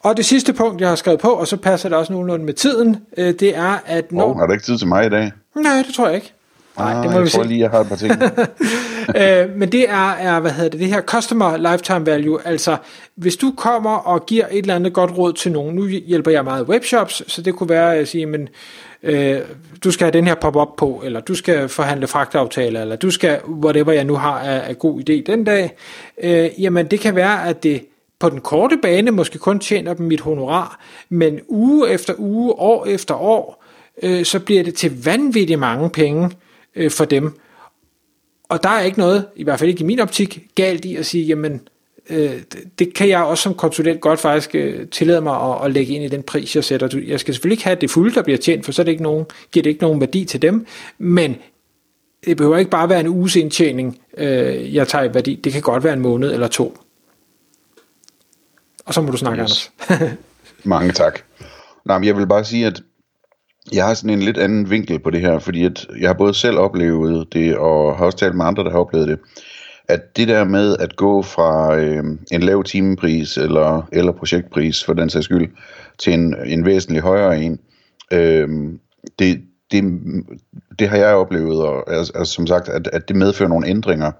Og 0.00 0.16
det 0.16 0.24
sidste 0.24 0.52
punkt, 0.52 0.80
jeg 0.80 0.88
har 0.88 0.96
skrevet 0.96 1.20
på, 1.20 1.28
og 1.28 1.48
så 1.48 1.56
passer 1.56 1.88
det 1.88 1.98
også 1.98 2.12
nogenlunde 2.12 2.44
med 2.44 2.54
tiden, 2.54 2.96
øh, 3.16 3.34
det 3.34 3.56
er, 3.56 3.78
at 3.86 4.12
når... 4.12 4.30
Oh, 4.30 4.38
har 4.38 4.46
du 4.46 4.52
ikke 4.52 4.64
tid 4.64 4.78
til 4.78 4.88
mig 4.88 5.06
i 5.06 5.08
dag? 5.08 5.32
Nej, 5.54 5.82
det 5.86 5.94
tror 5.94 6.06
jeg 6.06 6.14
ikke. 6.14 6.32
Nej, 6.78 6.94
ah, 6.94 7.02
det 7.02 7.10
må 7.10 7.16
jeg 7.16 7.24
vi 7.24 7.30
tror 7.30 7.42
se. 7.42 7.48
lige, 7.48 7.60
jeg 7.60 7.70
har 7.70 7.80
et 7.80 7.88
par 7.88 7.96
ting. 7.96 8.12
øh, 9.22 9.56
men 9.56 9.72
det 9.72 9.90
er, 9.90 10.10
er, 10.10 10.40
hvad 10.40 10.50
hedder 10.50 10.70
det, 10.70 10.80
det 10.80 10.88
her 10.88 11.00
customer 11.00 11.56
lifetime 11.56 12.06
value, 12.06 12.38
altså 12.44 12.76
hvis 13.14 13.36
du 13.36 13.52
kommer 13.56 13.90
og 13.90 14.26
giver 14.26 14.46
et 14.50 14.58
eller 14.58 14.74
andet 14.74 14.92
godt 14.92 15.18
råd 15.18 15.32
til 15.32 15.52
nogen, 15.52 15.76
nu 15.76 15.86
hjælper 15.86 16.30
jeg 16.30 16.44
meget 16.44 16.68
webshops, 16.68 17.32
så 17.32 17.42
det 17.42 17.54
kunne 17.54 17.68
være 17.68 17.96
at 17.96 18.08
sige, 18.08 18.26
men 18.26 18.48
øh, 19.02 19.38
du 19.84 19.90
skal 19.90 20.04
have 20.04 20.12
den 20.12 20.26
her 20.26 20.34
pop-up 20.34 20.68
på, 20.76 21.02
eller 21.04 21.20
du 21.20 21.34
skal 21.34 21.68
forhandle 21.68 22.06
fragtaftale, 22.06 22.80
eller 22.80 22.96
du 22.96 23.10
skal, 23.10 23.40
whatever 23.48 23.92
jeg 23.92 24.04
nu 24.04 24.14
har 24.14 24.38
af, 24.38 24.68
af 24.68 24.78
god 24.78 25.00
idé 25.00 25.32
den 25.32 25.44
dag, 25.44 25.76
øh, 26.22 26.50
jamen 26.58 26.86
det 26.86 27.00
kan 27.00 27.14
være, 27.14 27.48
at 27.48 27.62
det 27.62 27.82
på 28.18 28.30
den 28.30 28.40
korte 28.40 28.78
bane 28.82 29.10
måske 29.10 29.38
kun 29.38 29.58
tjener 29.58 29.94
dem 29.94 30.06
mit 30.06 30.20
honorar, 30.20 30.80
men 31.08 31.40
uge 31.48 31.90
efter 31.90 32.14
uge, 32.18 32.52
år 32.52 32.86
efter 32.86 33.14
år, 33.14 33.64
øh, 34.02 34.24
så 34.24 34.40
bliver 34.40 34.62
det 34.62 34.74
til 34.74 35.04
vanvittigt 35.04 35.58
mange 35.58 35.90
penge 35.90 36.30
øh, 36.78 36.90
for 36.90 37.04
dem. 37.04 37.38
Og 38.48 38.62
der 38.62 38.68
er 38.68 38.80
ikke 38.80 38.98
noget, 38.98 39.26
i 39.36 39.44
hvert 39.44 39.58
fald 39.58 39.70
ikke 39.70 39.80
i 39.80 39.86
min 39.86 40.00
optik, 40.00 40.46
galt 40.54 40.84
i 40.84 40.96
at 40.96 41.06
sige, 41.06 41.24
jamen, 41.24 41.60
øh, 42.10 42.42
det 42.78 42.94
kan 42.94 43.08
jeg 43.08 43.22
også 43.22 43.42
som 43.42 43.54
konsulent 43.54 44.00
godt 44.00 44.20
faktisk 44.20 44.54
øh, 44.54 44.88
tillade 44.88 45.20
mig 45.20 45.42
at, 45.42 45.64
at 45.64 45.72
lægge 45.72 45.94
ind 45.94 46.04
i 46.04 46.08
den 46.08 46.22
pris, 46.22 46.56
jeg 46.56 46.64
sætter. 46.64 47.00
Jeg 47.06 47.20
skal 47.20 47.34
selvfølgelig 47.34 47.54
ikke 47.54 47.64
have 47.64 47.78
det 47.80 47.90
fulde, 47.90 48.14
der 48.14 48.22
bliver 48.22 48.38
tjent, 48.38 48.64
for 48.64 48.72
så 48.72 48.82
er 48.82 48.84
det 48.84 48.92
ikke 48.92 49.02
nogen, 49.02 49.26
giver 49.52 49.62
det 49.62 49.70
ikke 49.70 49.82
nogen 49.82 50.00
værdi 50.00 50.24
til 50.24 50.42
dem, 50.42 50.66
men 50.98 51.36
det 52.24 52.36
behøver 52.36 52.58
ikke 52.58 52.70
bare 52.70 52.88
være 52.88 53.00
en 53.00 53.08
uges 53.08 53.36
indtjening, 53.36 53.98
øh, 54.16 54.74
jeg 54.74 54.88
tager 54.88 55.04
i 55.04 55.14
værdi. 55.14 55.34
Det 55.34 55.52
kan 55.52 55.62
godt 55.62 55.84
være 55.84 55.92
en 55.92 56.00
måned 56.00 56.32
eller 56.32 56.48
to. 56.48 56.78
Og 58.86 58.94
så 58.94 59.00
må 59.00 59.10
du 59.10 59.16
snakke, 59.16 59.42
yes. 59.42 59.72
Anders. 59.88 60.12
Mange 60.64 60.92
tak. 60.92 61.20
Nej, 61.84 61.98
men 61.98 62.06
jeg 62.06 62.16
vil 62.16 62.26
bare 62.26 62.44
sige, 62.44 62.66
at 62.66 62.82
jeg 63.72 63.86
har 63.86 63.94
sådan 63.94 64.10
en 64.10 64.22
lidt 64.22 64.38
anden 64.38 64.70
vinkel 64.70 64.98
på 64.98 65.10
det 65.10 65.20
her, 65.20 65.38
fordi 65.38 65.64
at 65.64 65.86
jeg 66.00 66.08
har 66.08 66.14
både 66.14 66.34
selv 66.34 66.58
oplevet 66.58 67.32
det, 67.32 67.56
og 67.56 67.96
har 67.96 68.04
også 68.04 68.18
talt 68.18 68.34
med 68.34 68.44
andre, 68.44 68.64
der 68.64 68.70
har 68.70 68.78
oplevet 68.78 69.08
det, 69.08 69.18
at 69.88 70.16
det 70.16 70.28
der 70.28 70.44
med 70.44 70.76
at 70.80 70.96
gå 70.96 71.22
fra 71.22 71.76
øh, 71.76 72.04
en 72.32 72.40
lav 72.40 72.64
timepris 72.64 73.36
eller, 73.36 73.88
eller 73.92 74.12
projektpris 74.12 74.84
for 74.84 74.92
den 74.92 75.10
sags 75.10 75.24
skyld, 75.24 75.48
til 75.98 76.12
en, 76.12 76.34
en 76.46 76.64
væsentlig 76.64 77.02
højere 77.02 77.40
en, 77.40 77.58
øh, 78.12 78.48
det, 79.18 79.40
det, 79.70 79.84
det 80.78 80.88
har 80.88 80.96
jeg 80.96 81.14
oplevet, 81.14 81.62
og 81.62 81.92
altså, 81.92 82.12
altså 82.14 82.34
som 82.34 82.46
sagt, 82.46 82.68
at, 82.68 82.88
at 82.92 83.08
det 83.08 83.16
medfører 83.16 83.48
nogle 83.48 83.68
ændringer 83.68 84.12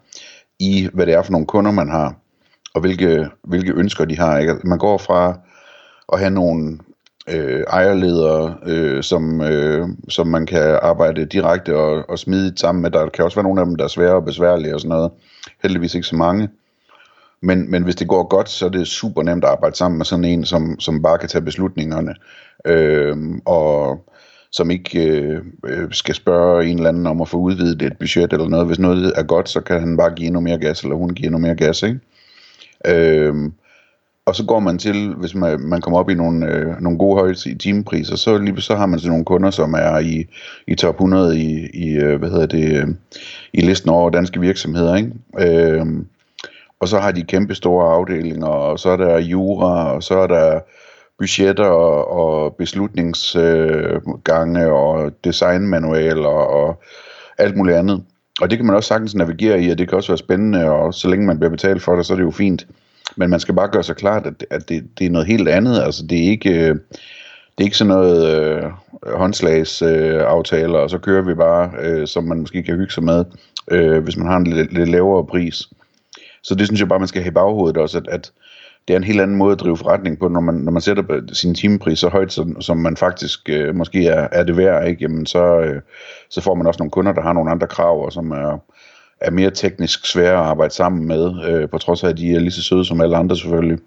i, 0.59 0.89
hvad 0.93 1.07
det 1.07 1.15
er 1.15 1.23
for 1.23 1.33
nogle 1.33 1.47
kunder, 1.47 1.71
man 1.71 1.89
har, 1.89 2.15
og 2.75 2.81
hvilke, 2.81 3.27
hvilke 3.45 3.73
ønsker 3.73 4.05
de 4.05 4.19
har. 4.19 4.39
Ikke? 4.39 4.55
Man 4.65 4.79
går 4.79 4.99
fra 4.99 5.39
at 6.13 6.19
have 6.19 6.31
nogle 6.31 6.79
øh, 7.31 7.65
ejerledere, 7.69 8.55
øh, 8.67 9.03
som, 9.03 9.41
øh, 9.41 9.89
som 10.09 10.27
man 10.27 10.47
kan 10.47 10.79
arbejde 10.83 11.25
direkte 11.25 11.77
og, 11.77 12.11
og 12.11 12.19
smidigt 12.19 12.61
sammen 12.61 12.83
med. 12.83 12.91
Der 12.91 13.09
kan 13.09 13.25
også 13.25 13.37
være 13.37 13.43
nogle 13.43 13.61
af 13.61 13.67
dem, 13.67 13.77
der 13.77 13.85
er 13.85 13.89
svære 13.89 14.15
og 14.15 14.25
besværlige 14.25 14.75
og 14.75 14.81
sådan 14.81 14.89
noget. 14.89 15.11
Heldigvis 15.63 15.95
ikke 15.95 16.07
så 16.07 16.17
mange. 16.17 16.49
Men, 17.41 17.71
men 17.71 17.83
hvis 17.83 17.97
det 17.97 18.09
går 18.09 18.29
godt, 18.29 18.49
så 18.49 18.67
er 18.67 18.71
det 18.71 18.87
super 18.87 19.23
nemt 19.23 19.45
at 19.45 19.51
arbejde 19.51 19.77
sammen 19.77 19.99
med 19.99 20.07
sådan 20.07 20.25
en, 20.25 20.45
som, 20.45 20.81
som 20.81 21.03
bare 21.03 21.19
kan 21.19 21.29
tage 21.29 21.45
beslutningerne. 21.45 22.15
Øh, 22.65 23.17
og 23.47 24.05
som 24.51 24.71
ikke 24.71 25.09
øh, 25.09 25.43
øh 25.65 25.93
skal 25.93 26.15
spørge 26.15 26.67
en 26.67 26.77
eller 26.77 26.89
anden 26.89 27.07
om 27.07 27.21
at 27.21 27.29
få 27.29 27.37
udvidet 27.37 27.83
et 27.83 27.99
budget 27.99 28.33
eller 28.33 28.49
noget. 28.49 28.67
Hvis 28.67 28.79
noget 28.79 29.13
er 29.17 29.23
godt, 29.23 29.49
så 29.49 29.61
kan 29.61 29.81
han 29.81 29.97
bare 29.97 30.15
give 30.15 30.27
endnu 30.27 30.41
mere 30.41 30.59
gas, 30.59 30.83
eller 30.83 30.97
hun 30.97 31.11
give 31.11 31.27
endnu 31.27 31.39
mere 31.39 31.55
gas, 31.55 31.83
ikke? 31.83 32.01
Øh, 32.87 33.35
og 34.29 34.37
så 34.37 34.45
går 34.45 34.61
man 34.61 34.79
til, 34.79 35.15
hvis 35.15 35.35
man, 35.35 35.61
man 35.61 35.81
kommer 35.81 35.99
op 35.99 36.11
i 36.11 36.15
nogle, 36.15 36.47
øh, 36.47 36.81
nogle 36.81 36.99
gode 36.99 37.19
høje 37.19 37.35
timepriser, 37.35 38.17
så 38.17 38.39
lige 38.39 38.61
så 38.61 38.75
har 38.75 38.87
man 38.87 38.99
så 38.99 39.09
nogle 39.09 39.25
kunder, 39.25 39.51
som 39.51 39.75
er 39.75 39.99
i, 39.99 40.27
i 40.67 40.75
top 40.75 40.95
100 40.95 41.39
i, 41.39 41.69
i 41.75 41.97
øh, 41.97 42.19
hvad 42.19 42.31
hedder 42.31 42.47
det, 42.47 42.73
øh, 42.73 42.89
i 43.53 43.61
listen 43.61 43.91
over 43.91 44.11
danske 44.11 44.41
virksomheder, 44.41 44.97
ikke? 44.97 45.13
Øh, 45.39 45.87
og 46.81 46.89
så 46.89 46.99
har 46.99 47.13
de 47.13 47.23
kæmpe 47.23 47.55
store 47.55 47.95
afdelinger, 47.95 48.47
og 48.47 48.79
så 48.79 48.89
er 48.89 48.97
der 48.97 49.19
jura, 49.19 49.93
og 49.93 50.03
så 50.03 50.19
er 50.19 50.27
der 50.27 50.61
budgetter 51.19 51.65
og, 51.65 52.11
og 52.11 52.57
beslutningsgange 52.57 54.65
øh, 54.65 54.73
og 54.73 55.13
designmanualer 55.25 56.29
og 56.29 56.83
alt 57.39 57.57
muligt 57.57 57.77
andet. 57.77 58.05
Og 58.41 58.51
det 58.51 58.59
kan 58.59 58.67
man 58.67 58.77
også 58.77 58.89
sagtens 58.89 59.15
navigere 59.15 59.63
i, 59.63 59.71
og 59.71 59.79
det 59.79 59.89
kan 59.89 59.97
også 59.97 60.13
være 60.13 60.19
spændende, 60.19 60.71
og 60.71 60.95
så 60.95 61.09
længe 61.09 61.27
man 61.27 61.39
bliver 61.39 61.51
betalt 61.51 61.83
for 61.83 61.97
det, 61.97 62.07
så 62.07 62.13
er 62.13 62.17
det 62.17 62.25
jo 62.25 62.31
fint. 62.31 62.67
Men 63.17 63.31
man 63.31 63.41
skal 63.41 63.55
bare 63.55 63.69
gøre 63.69 63.83
sig 63.83 63.97
klart, 63.97 64.27
at, 64.27 64.45
at 64.51 64.69
det, 64.69 64.99
det 64.99 65.07
er 65.07 65.11
noget 65.11 65.27
helt 65.27 65.49
andet. 65.49 65.81
Altså 65.81 66.07
det 66.07 66.19
er 66.19 66.31
ikke, 66.31 66.51
øh, 66.51 66.75
det 67.59 67.65
er 67.65 67.65
ikke 67.65 67.77
sådan 67.77 67.95
noget 67.95 68.37
øh, 68.37 68.71
håndslagsaftaler, 69.17 70.77
øh, 70.77 70.83
og 70.83 70.91
så 70.91 70.99
kører 70.99 71.23
vi 71.23 71.35
bare, 71.35 71.71
øh, 71.81 72.07
som 72.07 72.25
man 72.25 72.41
måske 72.41 72.63
kan 72.63 72.77
hygge 72.77 72.93
sig 72.93 73.05
med, 73.05 73.25
øh, 73.71 74.03
hvis 74.03 74.17
man 74.17 74.27
har 74.27 74.37
en 74.37 74.47
lidt, 74.47 74.73
lidt 74.73 74.89
lavere 74.89 75.27
pris. 75.27 75.69
Så 76.43 76.55
det 76.55 76.67
synes 76.67 76.81
jeg 76.81 76.89
bare, 76.89 76.99
man 76.99 77.09
skal 77.09 77.23
have 77.23 77.31
i 77.31 77.35
baghovedet 77.35 77.77
også, 77.77 77.99
at, 77.99 78.09
at 78.09 78.33
det 78.89 78.95
er 78.95 78.99
en 78.99 79.05
helt 79.05 79.21
anden 79.21 79.37
måde 79.37 79.53
at 79.53 79.61
drive 79.61 79.77
forretning 79.77 80.19
på, 80.19 80.29
når 80.29 80.41
man, 80.41 80.55
når 80.55 80.73
man 80.73 80.83
sætter 80.83 81.21
sin 81.33 81.55
timepris 81.55 81.99
så 81.99 82.09
højt, 82.09 82.33
som, 82.33 82.61
som 82.61 82.77
man 82.77 82.97
faktisk 82.97 83.49
øh, 83.49 83.75
måske 83.75 84.07
er, 84.07 84.29
er 84.33 84.43
det 84.45 84.57
værd, 84.57 84.89
ikke? 84.89 85.03
Jamen 85.03 85.27
så, 85.27 85.61
øh, 85.61 85.83
så 86.31 86.41
får 86.41 86.55
man 86.55 86.67
også 86.67 86.79
nogle 86.79 86.91
kunder, 86.91 87.13
der 87.13 87.23
har 87.23 87.33
nogle 87.33 87.51
andre 87.51 87.67
krav, 87.67 88.05
og 88.05 88.13
som 88.13 88.31
er, 88.31 88.59
er 89.21 89.31
mere 89.31 89.51
teknisk 89.51 90.07
svære 90.07 90.33
at 90.33 90.47
arbejde 90.47 90.75
sammen 90.75 91.07
med, 91.09 91.33
øh, 91.49 91.69
på 91.69 91.79
trods 91.79 92.05
af, 92.05 92.09
at 92.09 92.19
de 92.19 92.35
er 92.35 92.39
lige 92.41 92.51
så 92.51 92.63
søde 92.63 92.85
som 92.85 93.01
alle 93.01 93.17
andre 93.17 93.37
selvfølgelig. 93.37 93.79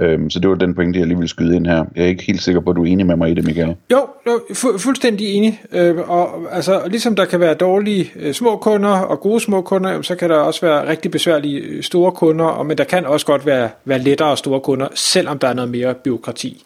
Øhm, 0.00 0.30
så 0.30 0.40
det 0.40 0.50
var 0.50 0.56
den 0.56 0.74
pointe, 0.74 0.98
jeg 0.98 1.06
lige 1.06 1.16
ville 1.16 1.28
skyde 1.28 1.56
ind 1.56 1.66
her. 1.66 1.84
Jeg 1.96 2.04
er 2.04 2.08
ikke 2.08 2.24
helt 2.24 2.42
sikker 2.42 2.60
på, 2.60 2.70
at 2.70 2.76
du 2.76 2.82
er 2.82 2.86
enig 2.86 3.06
med 3.06 3.16
mig 3.16 3.30
i 3.30 3.34
det, 3.34 3.44
Michael. 3.44 3.74
Jo, 3.92 4.06
jo 4.26 4.40
fu- 4.50 4.78
fuldstændig 4.78 5.34
enig. 5.34 5.60
Øh, 5.72 6.10
og 6.10 6.28
altså, 6.50 6.82
ligesom 6.86 7.16
der 7.16 7.24
kan 7.24 7.40
være 7.40 7.54
dårlige 7.54 8.12
øh, 8.16 8.34
små 8.34 8.56
kunder 8.56 8.90
og 8.90 9.20
gode 9.20 9.40
små 9.40 9.62
kunder, 9.62 10.02
så 10.02 10.14
kan 10.14 10.30
der 10.30 10.36
også 10.36 10.60
være 10.60 10.88
rigtig 10.88 11.10
besværlige 11.10 11.58
øh, 11.58 11.82
store 11.82 12.12
kunder, 12.12 12.44
og, 12.44 12.66
men 12.66 12.78
der 12.78 12.84
kan 12.84 13.06
også 13.06 13.26
godt 13.26 13.46
være, 13.46 13.68
være 13.84 13.98
lettere 13.98 14.36
store 14.36 14.60
kunder, 14.60 14.88
selvom 14.94 15.38
der 15.38 15.48
er 15.48 15.54
noget 15.54 15.70
mere 15.70 15.94
byråkrati. 15.94 16.64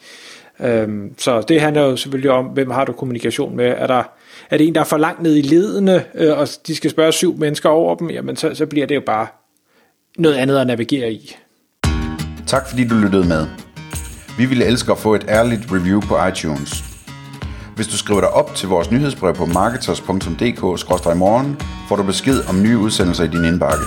Øhm, 0.62 1.14
så 1.18 1.40
det 1.40 1.60
handler 1.60 1.82
jo 1.82 1.96
selvfølgelig 1.96 2.30
om, 2.30 2.46
hvem 2.46 2.70
har 2.70 2.84
du 2.84 2.92
kommunikation 2.92 3.56
med. 3.56 3.66
Er 3.66 3.86
der 3.86 4.02
er 4.50 4.56
det 4.56 4.66
en, 4.66 4.74
der 4.74 4.80
er 4.80 4.84
for 4.84 4.96
langt 4.96 5.22
ned 5.22 5.36
i 5.36 5.42
ledene, 5.42 6.04
øh, 6.14 6.38
og 6.38 6.48
de 6.66 6.76
skal 6.76 6.90
spørge 6.90 7.12
syv 7.12 7.38
mennesker 7.38 7.68
over 7.68 7.94
dem, 7.94 8.10
jamen 8.10 8.36
så, 8.36 8.54
så 8.54 8.66
bliver 8.66 8.86
det 8.86 8.94
jo 8.94 9.02
bare 9.06 9.26
noget 10.18 10.36
andet 10.36 10.58
at 10.58 10.66
navigere 10.66 11.12
i. 11.12 11.36
Tak 12.46 12.68
fordi 12.68 12.88
du 12.88 12.94
lyttede 12.94 13.28
med. 13.28 13.46
Vi 14.38 14.46
ville 14.46 14.64
elske 14.64 14.92
at 14.92 14.98
få 14.98 15.14
et 15.14 15.24
ærligt 15.28 15.62
review 15.72 16.00
på 16.00 16.26
iTunes. 16.26 16.84
Hvis 17.76 17.86
du 17.86 17.96
skriver 17.96 18.20
dig 18.20 18.30
op 18.30 18.54
til 18.54 18.68
vores 18.68 18.90
nyhedsbrev 18.90 19.34
på 19.34 19.46
marketers.dk-morgen, 19.46 21.56
får 21.88 21.96
du 21.96 22.02
besked 22.02 22.48
om 22.48 22.62
nye 22.62 22.78
udsendelser 22.78 23.24
i 23.24 23.28
din 23.28 23.44
indbakke. 23.44 23.84